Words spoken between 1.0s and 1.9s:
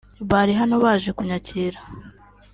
kunyakira